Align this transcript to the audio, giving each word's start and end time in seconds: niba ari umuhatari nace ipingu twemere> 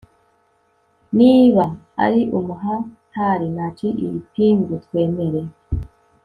niba 1.19 1.65
ari 2.05 2.21
umuhatari 2.37 3.47
nace 3.57 3.87
ipingu 4.07 4.73
twemere> 4.85 5.41